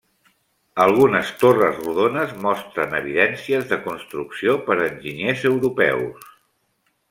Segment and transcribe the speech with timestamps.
[0.85, 6.29] Algunes torres rodones mostren evidències de construcció per enginyers europeus.